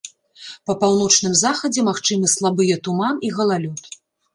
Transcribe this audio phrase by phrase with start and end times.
[0.69, 3.91] Па паўночным захадзе магчымы слабыя туман і галалёд.